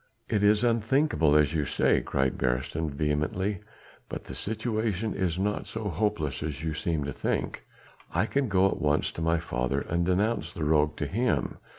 [0.27, 3.59] "It is unthinkable, as you say," cried Beresteyn vehemently,
[4.09, 7.63] "but the situation is not so hopeless as you seem to think.
[8.11, 11.59] I can go at once to my father and denounce the rogue to him.